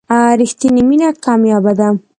رښتینې 0.39 0.81
مینه 0.89 1.07
کمیابه 1.23 1.73
ده. 1.79 1.87